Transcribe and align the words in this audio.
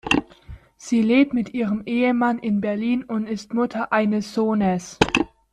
Sie 0.77 1.03
lebt 1.03 1.31
mit 1.35 1.53
ihrem 1.53 1.83
Ehemann 1.85 2.39
in 2.39 2.59
Berlin 2.59 3.03
und 3.03 3.27
ist 3.27 3.53
Mutter 3.53 3.93
eines 3.93 4.33
Sohnes. 4.33 4.97